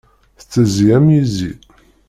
Tettezzi 0.39 0.87
am 0.97 1.07
yizi. 1.13 1.51